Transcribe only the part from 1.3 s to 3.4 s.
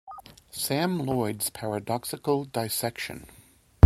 paradoxical dissection.